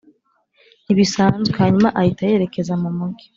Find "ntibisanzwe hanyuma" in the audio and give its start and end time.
0.83-1.89